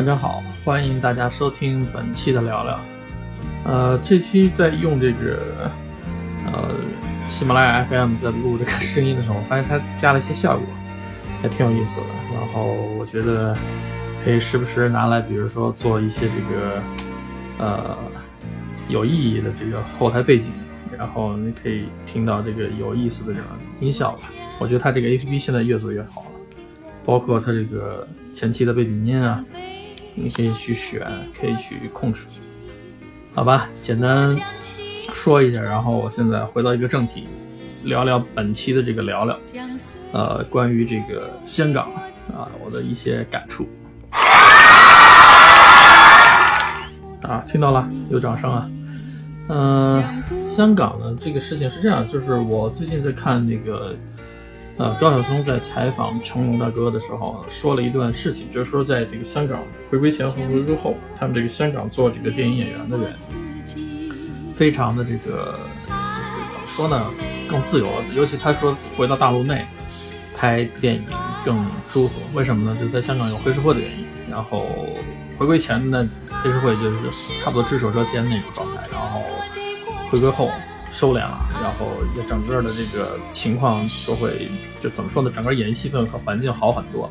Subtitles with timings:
[0.00, 2.80] 大家好，欢迎大家收听本期的聊聊。
[3.66, 5.70] 呃，这期在用这个
[6.46, 6.70] 呃
[7.28, 10.64] 喜马拉雅 FM 在录这个声音的时候，我发现它加了一些效果，
[11.42, 12.06] 还挺有意思的。
[12.32, 13.54] 然后我觉得
[14.24, 16.82] 可以时不时拿来，比如说做一些这个
[17.58, 17.98] 呃
[18.88, 20.50] 有意义的这个后台背景，
[20.96, 23.48] 然后你可以听到这个有意思的这种
[23.80, 24.30] 音效吧。
[24.58, 26.30] 我觉得它这个 APP 现在越做越好了，
[27.04, 29.44] 包括它这个前期的背景音啊。
[30.22, 31.00] 你可以去选，
[31.38, 32.26] 可以去控制，
[33.34, 33.68] 好吧？
[33.80, 34.30] 简单
[35.14, 37.26] 说一下，然后我现在回到一个正题，
[37.84, 39.38] 聊聊本期的这个聊聊，
[40.12, 41.90] 呃，关于这个香港
[42.36, 43.66] 啊，我的一些感触。
[47.22, 48.68] 啊，听到了，有掌声啊。
[49.48, 50.04] 嗯，
[50.46, 53.96] 香港呢，这个事情是这样，就是我最近在看那个。
[54.80, 63.14] 呃，高晓松在采访成龙大哥的时候说了一段事情，就是说在这个香港回归前和回归后，他们这个香港做这个电影演员的人，
[64.54, 65.54] 非常的这个
[65.86, 67.10] 就是怎么说呢，
[67.46, 68.02] 更自由了。
[68.14, 69.66] 尤其他说回到大陆内
[70.34, 71.04] 拍电影
[71.44, 72.74] 更舒服，为什么呢？
[72.80, 74.06] 就在香港有黑社会的原因。
[74.30, 74.66] 然后
[75.36, 76.08] 回归前呢，
[76.42, 76.98] 黑社会就是
[77.44, 79.20] 差不多只手遮天那种状态，然后
[80.10, 80.50] 回归后。
[80.92, 84.50] 收敛了，然后也整个的这个情况就会
[84.82, 85.30] 就怎么说呢？
[85.32, 87.10] 整个演艺气氛和环境好很多。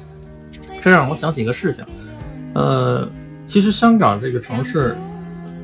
[0.82, 1.86] 这让我想起一个事情，
[2.54, 3.10] 呃，
[3.48, 4.96] 其实香港这个城市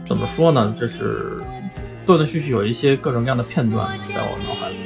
[0.05, 0.73] 怎么说呢？
[0.79, 1.41] 就是
[2.05, 4.77] 断断续续有一些各种各样的片段在我脑海里。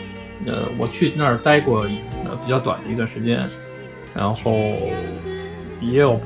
[0.46, 1.82] 呃，我去那儿待过
[2.26, 3.44] 呃比较短的一段时间，
[4.16, 4.52] 然后
[5.82, 6.20] 也有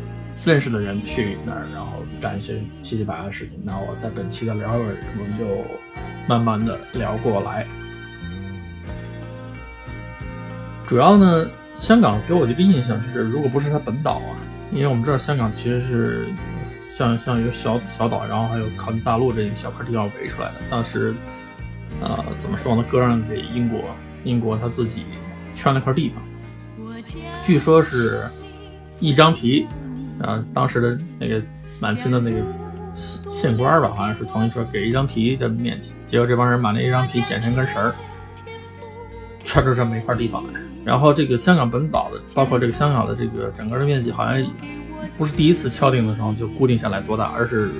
[0.45, 3.59] 认识的人去那儿，然后干一些七七八八的事情。
[3.63, 5.45] 那我在本期的聊聊，我们就。
[6.27, 7.67] 慢慢的聊过来，
[10.87, 11.45] 主要呢，
[11.75, 14.31] 香港给我的一个印象就是，如果不是它本岛啊，
[14.71, 16.27] 因为我们知道香港其实是
[16.91, 20.55] 像像一个小小岛，然后还有靠近大陆这一小块地方围出来的。
[20.69, 21.13] 当时，
[22.01, 23.81] 呃，怎么说呢，割让给英国，
[24.23, 25.03] 英国他自己
[25.55, 26.23] 圈了块地方，
[27.43, 28.29] 据说是
[28.99, 29.67] 一张皮，
[30.21, 31.41] 啊，当时的那个
[31.79, 32.41] 满清的那个。
[32.95, 37.93] 县官吧，好像是同意说给一张皮的面积，结果这帮人把那一张皮剪成根绳儿，
[39.43, 40.59] 圈出这么一块地方来。
[40.85, 44.45] 然后这个香港本岛的，包括这个香港的这个整个的面积，好像
[45.17, 47.71] 不是第一次敲定的时候就固定下来多大，而是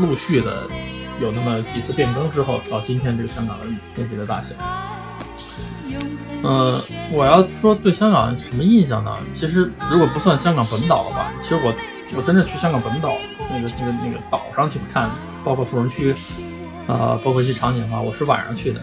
[0.00, 0.62] 陆续的
[1.20, 3.64] 有那么几次变更之后，到今天这个香港的
[3.96, 4.54] 面积的大小。
[6.42, 9.12] 呃，我要说对香港什么印象呢？
[9.34, 11.74] 其实如果不算香港本岛的话，其实我
[12.16, 13.14] 我真的去香港本岛。
[13.52, 15.10] 那个那个那个岛上去看，
[15.42, 16.14] 包括富人区，
[16.86, 18.80] 啊，包括一些场景的话，我是晚上去的，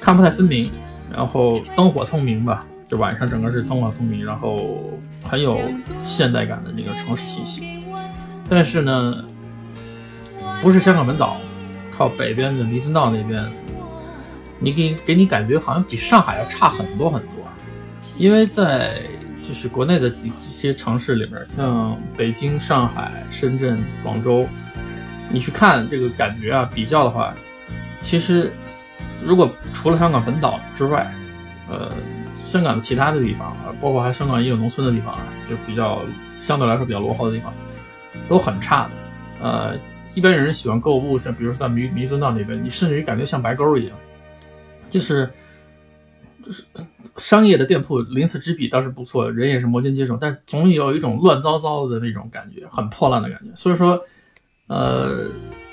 [0.00, 0.68] 看不太分明，
[1.12, 5.60] 然后灯火通明吧，就晚上整个是灯火通明，然后很有
[6.02, 7.78] 现代感的那个城市气息。
[8.48, 9.24] 但是呢，
[10.60, 11.36] 不是香港本岛，
[11.96, 13.48] 靠北边的弥敦道那边，
[14.58, 17.44] 你给给你感觉好像比上海要差很多很多，
[18.18, 19.00] 因为在。
[19.46, 24.46] 就是国内的几些城市里面，像北京、上海、深圳、广州，
[25.30, 27.34] 你去看这个感觉啊，比较的话，
[28.02, 28.50] 其实
[29.22, 31.12] 如果除了香港本岛之外，
[31.68, 31.92] 呃，
[32.46, 36.02] 香港的其他的地方啊，包括还香港也有农村的地方啊，就比较
[36.40, 37.52] 相对来说比较落后的地方，
[38.28, 38.90] 都很差的。
[39.42, 39.76] 呃，
[40.14, 43.96] 一般人喜欢购物，像比如说在弥弥敦道那边，你甚至于感觉像白沟一样，
[44.88, 45.28] 就是。
[46.44, 46.62] 就是
[47.16, 53.46] 商业的店铺，鳞次栉比倒是不错，人也是摩肩接踵，但总有一种乱糟糟的那种感觉，很破烂的感觉。
[53.54, 54.00] 所以说，
[54.66, 55.26] 呃，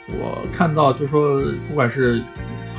[0.08, 2.22] 我看到就说，不管是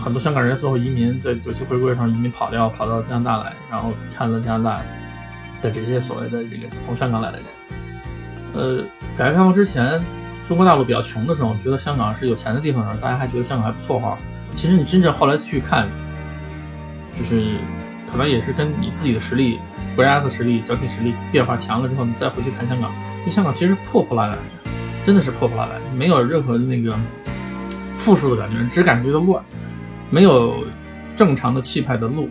[0.00, 4.82] 很多香港人最后移民，在九七回归上移民跑掉，跑到加拿大来，然后看了加拿大
[5.60, 7.46] 的这些所谓的这个从香港来的人，
[8.54, 8.84] 呃，
[9.18, 9.98] 改革开放之前，
[10.46, 14.16] 中国大陆比较穷的时候，觉得香港是有钱的地方的时候，大家还觉得香港还不错哈。
[14.54, 15.88] 其实你真正后来去看，
[17.18, 17.56] 就是。
[18.12, 19.58] 可能也是跟你自己的实力、
[19.96, 22.92] 国家的实力、整体实力变化强了之后，你再回去看香港，
[23.24, 24.44] 那香港其实破破烂烂的，
[25.06, 26.94] 真的是破破烂烂，没有任何的那个
[27.96, 29.42] 富庶的感觉，只感觉到乱，
[30.10, 30.62] 没有
[31.16, 32.28] 正常的气派的路，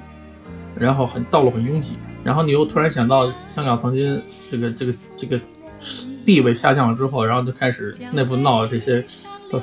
[0.75, 5.39] 然后很道路很拥挤，然后你又突然想到香港曾经这个这个这个
[6.23, 9.03] 地位下降了之后，然后就开始内部闹这些，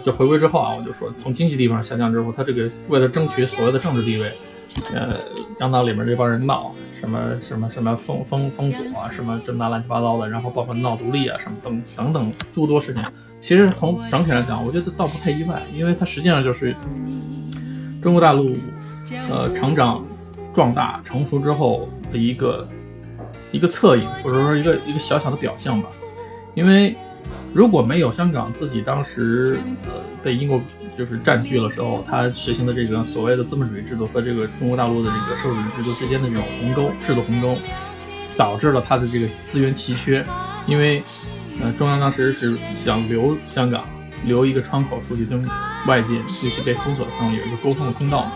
[0.03, 4.32] 就回归之后啊，我就说从经济地方下降之后，他这个为了争取所谓的政治地位。
[4.93, 5.17] 呃，
[5.59, 13.03] 让到里面这帮人闹什么什么什么封封封锁啊，什么这么大乱七八糟的，然后包括闹独立啊，什么等等等诸多事情。
[13.41, 16.75] 其实从整体来讲，我觉得倒不太意外，因为它实际上就是
[18.03, 18.53] 中国大陆
[19.31, 20.05] 呃成长
[20.53, 22.69] 壮大成熟之后的一个
[23.53, 25.88] 一个侧影，或者说一个一个小小的表象吧。
[26.55, 26.97] 因为
[27.55, 30.61] 如果没有香港自己当时呃被英国
[30.97, 37.56] 就是占据了时候，它实行的这个所谓的资本主义制度和这个中国大陆的这个社会主义制度之间的这种鸿沟制度鸿沟，
[38.37, 40.25] 导致了它的这个资源奇缺。
[40.67, 41.03] 因为
[41.62, 43.85] 呃中央当时是想留香港
[44.25, 45.43] 留一个窗口出去跟
[45.87, 48.31] 外界尤其被封锁的朋友有一个沟通的通道。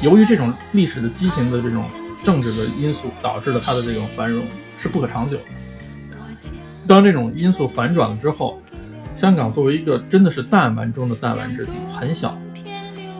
[0.00, 1.84] 由于这种历史的畸形的这种
[2.22, 4.46] 政治的因素，导致了它的这种繁荣
[4.78, 5.44] 是不可长久的。
[6.86, 8.62] 当这种因素反转了之后，
[9.16, 12.38] 香港作为一个真的是弹丸中的弹丸之地，很小，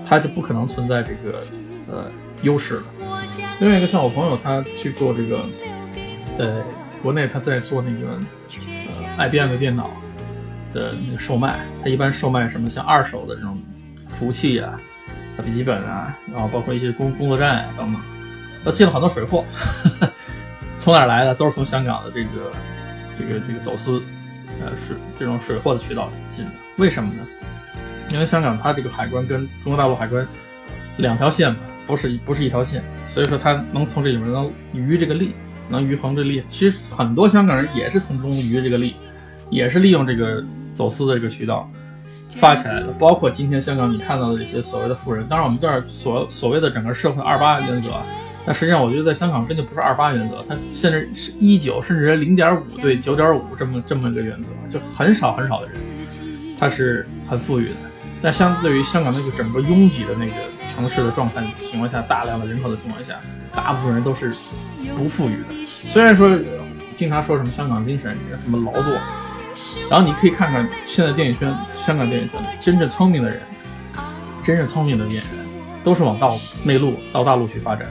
[0.06, 1.40] 它就不可能存在这个
[1.90, 2.04] 呃
[2.42, 2.82] 优势了。
[3.58, 5.44] 另外一个像我朋友，他去做这个，
[6.38, 6.52] 在
[7.02, 8.18] 国内他在做那个
[9.16, 9.90] 呃 IBM 的电脑
[10.72, 13.60] 的那个售卖，他一般售卖什么像二手的这种
[14.08, 14.78] 服务器啊、
[15.44, 18.00] 笔记本啊，然后包括一些工工作站啊等等，
[18.64, 19.44] 他进了很多水货，
[20.78, 21.34] 从哪来的？
[21.34, 22.52] 都是从香港的这个。
[23.18, 24.02] 这个这个走私，
[24.60, 27.22] 呃，水这种水货的渠道进的，为什么呢？
[28.10, 30.26] 因为香港它这个海关跟中国大陆海关
[30.98, 35.32] 两条线嘛，不是不是一条线，所以说它能从这里面能渔这个利，
[35.68, 36.40] 能渔横这利。
[36.42, 38.94] 其实很多香港人也是从中渔这个利，
[39.50, 41.68] 也是利用这个走私的这个渠道
[42.30, 42.92] 发起来的。
[42.92, 47.90] 包括今天香港你看到的这些所谓的富人，当然我们这儿所所谓的整个社会二八原则。
[48.46, 55.76] 但实际上，我觉得在香港根本不是二八原则，它甚至是一九，甚至零点五对九点五这么这么一个原则，就很少很少的人，
[56.58, 57.74] 他是很富裕的。
[58.22, 60.32] 但相对于香港那个整个拥挤的那个
[60.72, 63.20] 城市的状态情况下，大量的人口的情况下，
[63.52, 64.32] 大部分人都是
[64.96, 65.66] 不富裕的。
[65.84, 66.30] 虽然说
[66.94, 68.92] 经常说什么香港精神，什么劳作，
[69.90, 73.40] 然后你可以看看现在电影圈，香港电影圈里真正聪明的人，
[74.44, 75.24] 真正聪明的演员，
[75.82, 77.88] 都是往到内陆到大陆去发展。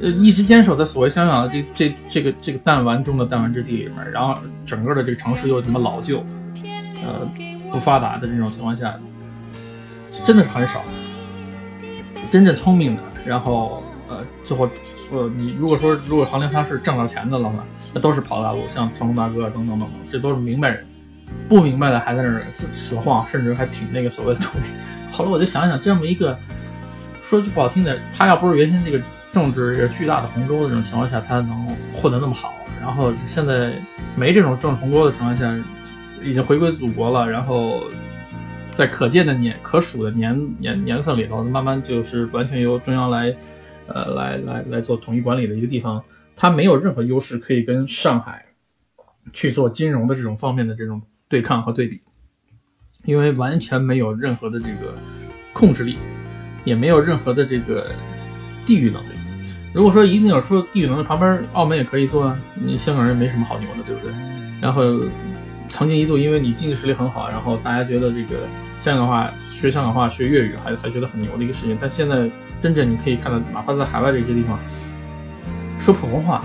[0.00, 4.34] 呃，一直坚守在所谓香港的这这这个这个弹丸中的弹丸之地里面，然后
[4.66, 6.24] 整个的这个城市又这么老旧，
[7.04, 7.30] 呃，
[7.70, 8.92] 不发达的这种情况下，
[10.24, 10.82] 真的是很少。
[12.30, 14.68] 真正聪明的，然后呃，最后
[15.12, 20.84] 呃你如果说如果衡量他是挣到钱的了话，那都是跑大陆，像成龙大哥等等等等，这都是明白人。
[21.48, 22.42] 不明白的还在那儿
[22.72, 24.70] 死晃，甚至还挺那个所谓的土地。
[25.12, 26.36] 后来我就想想，这么一个
[27.22, 29.00] 说句不好听的，他要不是原先这个。
[29.34, 32.54] 政治也巨大的鸿沟的这种情况下，他能混得那么好。
[32.80, 33.72] 然后现在
[34.16, 35.52] 没这种政治鸿沟的情况下，
[36.22, 37.28] 已经回归祖国了。
[37.28, 37.82] 然后
[38.72, 43.34] 在可见的年、可数的年年年份里头，慢慢就是完全由中央来，
[43.88, 46.02] 呃，来来来做统一管理的一个地方。
[46.36, 48.44] 它没有任何优势可以跟上海
[49.32, 52.00] 去做金融的这种方面的这种对抗和对比，
[53.04, 54.94] 因为完全没有任何的这个
[55.52, 55.96] 控制力，
[56.64, 57.90] 也没有任何的这个
[58.66, 59.14] 地域能力。
[59.74, 62.38] 如果说一定要说地域能力，旁边澳门也可以做啊。
[62.54, 64.14] 你香港人没什么好牛的，对不对？
[64.62, 64.82] 然后
[65.68, 68.46] 曾经一度因为你经济实力很好，然后大家觉得这个
[68.78, 71.76] 香港话学香港话学粤语还还觉得很牛的一个事情。
[71.80, 72.30] 但现在
[72.62, 74.56] 真正你可以看到，哪怕在海外这些地方
[75.80, 76.40] 说普通话，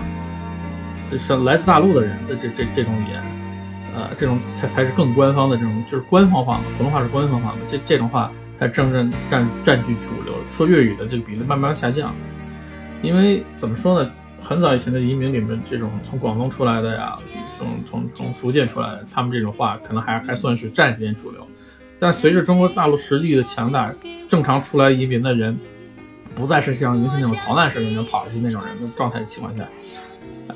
[1.16, 3.22] 是来自大陆的人的这这这种语言，
[3.94, 6.64] 呃，这种才才是更官方的这种，就是官方话嘛。
[6.76, 10.34] 普通话是官方话嘛，这这种话才真正占占据主流。
[10.50, 12.12] 说粤语的这个比例慢慢下降。
[13.02, 14.10] 因为怎么说呢？
[14.42, 17.14] 很早以前的移民里面，这种从广东出来的呀，
[17.58, 21.46] 从从从福建出来的，他们这种话可能还还算是占一点主流。
[21.98, 23.94] 但随着中国大陆实力的强大，
[24.30, 25.54] 正常出来移民的人，
[26.34, 29.68] 不再是像原先那种逃难似的那种跑出去那种人的状态的情况下，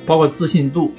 [0.06, 0.94] 包括自信度，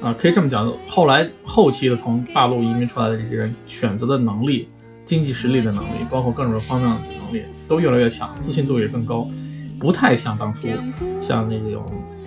[0.00, 4.68] 啊，可以这么讲，后来后期的从大陆移民出来的这些人，选择的能力、
[5.04, 9.28] 经济实力的能力，包括各种方面的能力，都越来越强，自信度也更高。
[9.84, 10.66] 不太像当初，
[11.20, 11.84] 像那种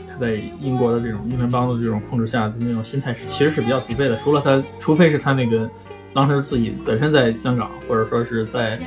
[0.07, 4.15] 他在英国的这种英联邦的这种控制下的那种心态，其实是比较疲惫的。
[4.15, 5.67] 除了他，除非是他那个
[6.13, 8.79] 当时自己本身在香港，或者说是在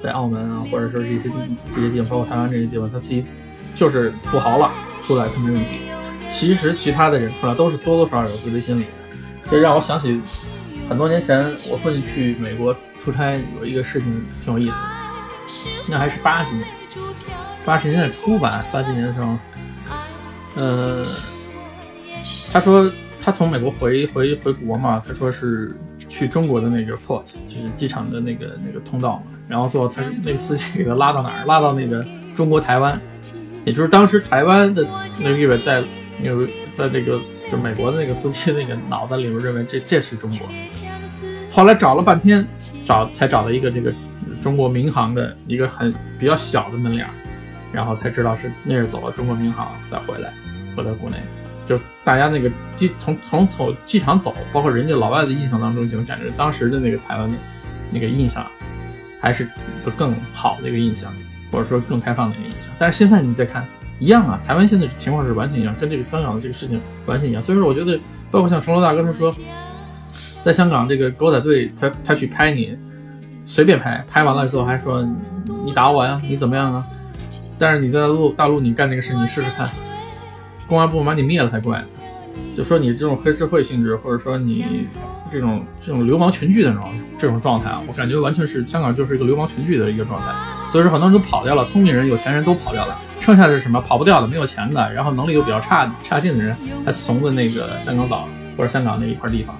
[0.00, 1.28] 在澳门啊，或者说是一些
[1.74, 3.24] 这些地方，包括台湾这些地方，他自己
[3.74, 4.70] 就是富豪了，
[5.02, 5.80] 出来他没问题。
[6.28, 8.90] 其实其他的人出来都是多多少少有自卑心理的。
[9.50, 10.20] 这让我想起
[10.88, 14.88] 很多年前我父亲去美国出差，有一个事情挺有意思的，
[15.88, 16.79] 那还是八几年。
[17.64, 19.36] 八十年代初吧，八几年的时候，
[20.56, 21.06] 呃，
[22.52, 22.90] 他说
[23.22, 25.70] 他从美国回回回国嘛，他说是
[26.08, 31.44] 去中国的那个 port，就是机场的那个那个通道嘛，然后最后他那个司机给他拉到哪儿？
[31.44, 33.00] 拉到那个中国台湾，
[33.64, 34.84] 也就是当时台湾的
[35.18, 35.84] 那个人在
[36.22, 40.48] 有在这个就美国的那个司机那个脑子里面认为这这是中国，
[41.52, 42.46] 后来找了半天，
[42.84, 43.92] 找才找到一个这个
[44.40, 47.06] 中国民航的一个很比较小的门脸。
[47.72, 50.32] 然后才知道是那是走了中国民航再回来，
[50.76, 51.16] 回到国内，
[51.66, 57.36] 就大家那个机从从从机场走，包括人家老外的印象当中，就感觉当时的那个台湾的
[57.90, 58.44] 那个印象，
[59.20, 61.12] 还是一个更好的一个印象，
[61.52, 62.72] 或者说更开放的一个印象。
[62.78, 63.64] 但是现在你再看，
[63.98, 67.42] 一样啊，台湾现在情况是完全一样，跟这个香港的这个事情完全一样。
[67.42, 67.98] 所以说，我觉得
[68.30, 69.32] 包括像成龙大哥他说，
[70.42, 72.76] 在香港这个狗仔队，他他去拍你，
[73.46, 75.06] 随便拍，拍完了之后还说
[75.64, 76.86] 你打我呀，你怎么样啊？
[77.60, 79.70] 但是你在大陆大陆你干这个事，你试试看，
[80.66, 81.84] 公安部门把你灭了才怪。
[82.56, 84.86] 就说你这种黑社会性质，或者说你
[85.30, 90.26] 这种这种流氓群聚的这种这种状态啊，我感觉完全是香港就是一个流氓群聚的一个状态。
[90.68, 93.80] 所以说很多人都跑掉了，聪明人、有钱人都跑掉了，剩下的是什么？
[93.80, 98.26] 跑不掉的、没有钱的，然后能力又比较差差劲的人，还怂在那个香港岛
[98.56, 99.56] 或者香港那一块地方。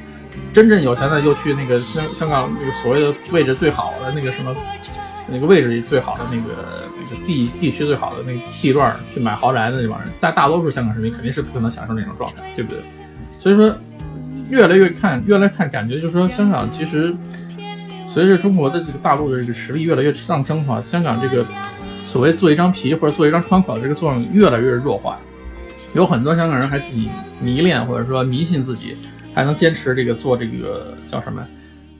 [0.52, 4.54] 真正有钱的又去那个香香港那个所谓的位置最好的那个什么。
[5.30, 6.64] 那个位置最好的那个
[6.98, 12.80] 那个地地区最好的那个地段去买豪宅的那帮人，大大多数香港市民肯定是不可能享受那种状态，对不对？
[13.38, 13.74] 所以说，
[14.50, 17.14] 越来越看，越来看，感觉就是说，香港其实
[18.08, 21.46] 随着中国的这个大陆的这个实力越来越上升的话，香港这个
[22.04, 25.18] 所谓做一张皮或者做一张窗口的这个作用越来越弱化。
[25.94, 27.08] 有很多香港人还自己
[27.40, 28.96] 迷恋或者说迷信自己，
[29.34, 31.46] 还能坚持这个做这个叫什么？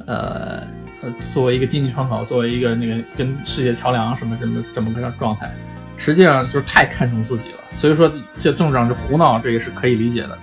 [0.06, 0.62] 呃。
[1.02, 5.50] 呃，作为一个经济窗口，作为一个那个跟世界桥梁什么什么这么个状态，
[5.96, 7.58] 实际上就是太看重自己了。
[7.74, 10.38] 所以说，这政治上就胡闹，这个是可以理解的。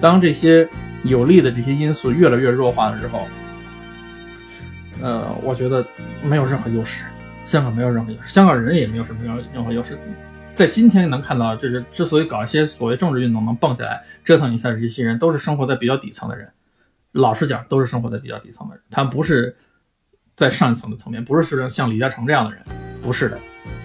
[0.00, 0.68] 当这些
[1.04, 3.26] 有利的这些因素越来越弱化了之后，
[5.00, 5.82] 呃，我觉得
[6.22, 7.06] 没有任何优势，
[7.46, 9.20] 香港没有任何优势，香港人也没有什么
[9.54, 9.98] 任何优势。
[10.54, 16.46] 在今天能看到，就是之所以搞一些所谓政治运动能蹦起来折腾一下这些人，都是生活在比较底层的人。
[17.12, 19.56] 老实讲，都是生活在比较底层的人，他不是。
[20.42, 22.60] 在上一层的层面，不是说像李嘉诚这样的人，
[23.00, 23.38] 不是的。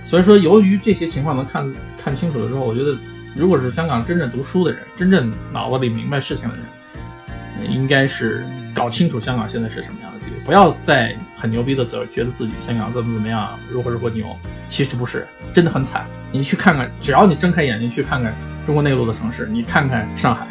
[0.04, 1.72] 所以说，由于这些情况能看
[2.04, 2.98] 看清楚了之后，我觉得，
[3.36, 14.36] 如果是香港真正读书的人，真正脑子里明白事情的人，应该是搞清楚香港现在是什么样的地位，不要再很牛逼的走，觉得自己香港怎么怎么样，如何如何牛，
[14.68, 16.08] 其实不是，真的很惨。
[16.32, 18.34] 你去看看，只要你睁开眼睛去看看
[18.66, 20.48] 中国内陆的城市，你看看上海，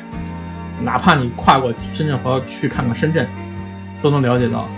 [0.80, 3.26] 哪怕你跨过深圳河去看看深圳，
[4.00, 4.68] 都能了解到。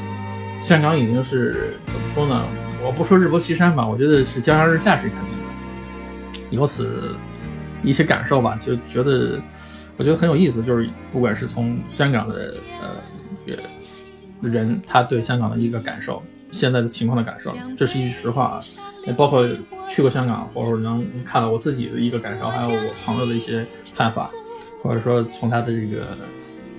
[0.63, 2.45] 香港已经是怎么说呢？
[2.85, 6.41] 我不说日薄西山吧，我觉得是江上日下是肯定的。
[6.51, 7.15] 由此
[7.83, 9.41] 一些感受吧，就觉得
[9.97, 10.63] 我觉得很有意思。
[10.63, 12.97] 就是不管是从香港的呃
[13.47, 13.63] 这个
[14.49, 18.61] 人他对香港的一个感受，现在的情况的感受，这是一句实话啊。
[19.07, 19.49] 也包括
[19.89, 24.31] 去过香港，或者能看到我自己的一个感受，还有我朋友的一些看法，
[24.83, 26.05] 或者说从他的这个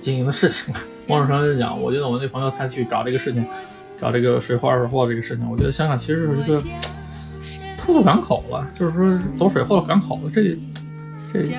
[0.00, 0.72] 经营的事情。
[1.10, 3.44] 某种程度上讲，我觉得我那朋友他去搞这个事情，
[4.00, 6.62] 搞这个水货二手货这个事情，我觉得香港其实是一个
[7.76, 10.56] 突渡港口了，就是说走水货港口了，这
[11.32, 11.50] 这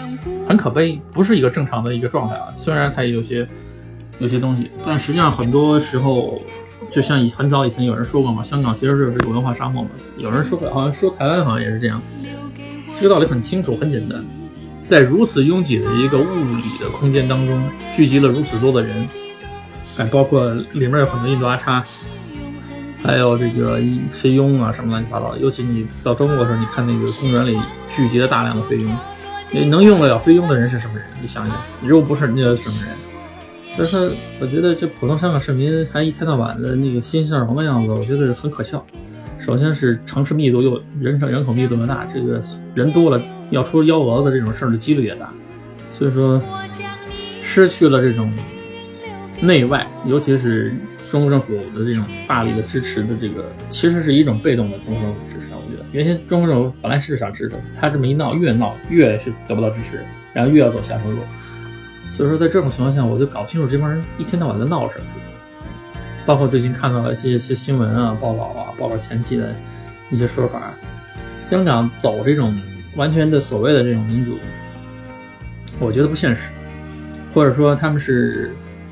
[0.47, 2.45] 很可悲，不是一个正常的一个状态啊。
[2.55, 3.45] 虽然它也有些
[4.19, 6.41] 有些东西，但实际上很多时候，
[6.89, 9.89] 就像以很早以前有人说过嘛，香港其实就是个文化沙漠嘛。
[10.17, 12.01] 有人说好像说台湾好像也是这样，
[12.97, 14.17] 这个道理很清楚很简单，
[14.87, 17.61] 在如此拥挤的一个物理的空间当中，
[17.93, 19.07] 聚集了如此多的人。
[19.97, 21.83] 哎，包括里面有很多印度阿叉，
[23.03, 23.79] 还有这个
[24.09, 25.35] 菲佣啊，什么乱七八糟。
[25.37, 28.97] 尤其你到周末的时候，你看那个公园里聚集了大量的菲佣，
[29.51, 31.05] 你能用得了菲佣的人是什么人？
[31.21, 32.95] 你想想，如果不是人家是什么人？
[33.75, 38.85] 所以说，我觉得这普通香港市民还一天到晚的那个欣欣向荣的样子，我觉得很可笑。
[39.39, 42.41] 首先是城市密度又人口人口密度又大，这个
[42.75, 45.29] 人多了要出幺蛾子这种事儿的几率也大，
[45.91, 46.41] 所以说
[47.41, 48.31] 失去了这种。
[49.41, 50.73] 内外，尤其是
[51.09, 55.47] 中国政府的这种大力的支持的这个，其实是一种被动的中国政府支持。
[55.51, 59.99] 我觉得原先中国政府本来是想支持，他这么一闹，越闹越是得不到支持，
[60.31, 61.17] 然后越要走下坡路。
[62.13, 65.05] 所以说，在这种情况下，我就搞不清楚这帮人一天到晚在闹什么。
[66.23, 69.55] 包括最近看到了一些些新闻啊、报道啊、报道前期的
[70.11, 70.71] 一些说法，
[71.49, 72.55] 香港走这种
[72.95, 74.37] 完全的所谓的这种民主，
[75.79, 76.49] 我觉得不现实，
[77.33, 78.51] 或者说他们是。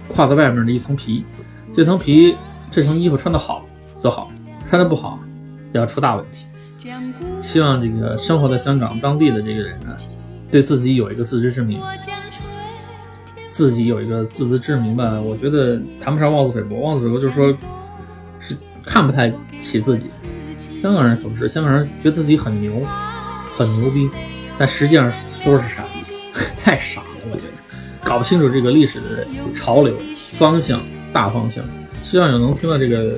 [0.10, 1.24] 跨在外面的一层皮，
[1.74, 2.36] 这层皮，
[2.70, 3.66] 这层衣服穿得好
[4.00, 4.30] 则好，
[4.68, 5.18] 穿得不好
[5.74, 6.46] 也要出大问题。
[7.42, 9.96] 希望这个生活在香港当地的这个人呢，
[10.50, 11.80] 对自己有一个自知之明，
[13.50, 15.20] 自己有一个自知之明吧。
[15.20, 17.56] 我觉得谈不上妄自菲薄，妄自菲薄就是说，
[18.40, 20.06] 是看不太起自己。
[20.82, 22.82] 香港人总是，香港人觉得自己很牛，
[23.58, 24.10] 很牛逼，
[24.58, 25.12] 但实际上
[25.44, 26.00] 都是傻逼，
[26.56, 27.59] 太傻了，我觉得。
[28.04, 29.96] 搞不清楚这个历史的潮流
[30.34, 31.64] 方向大方向，
[32.02, 33.16] 希望有能听到这个人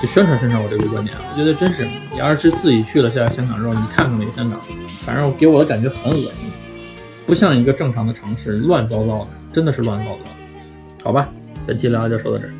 [0.00, 1.16] 就宣传宣传我这个观点。
[1.18, 4.58] 我觉得真是，你要是自己去了下香港之后，你看看那个香港，
[5.04, 6.50] 反正给我的感觉很恶心。
[7.26, 10.30] 不像一个正常的城市，乱糟糟的，真的是乱糟糟。
[11.02, 11.28] 好吧，
[11.66, 12.52] 本期聊就说到这儿。